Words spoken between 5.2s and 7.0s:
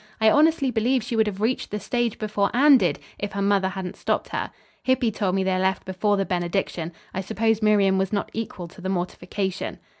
me they left before the benediction.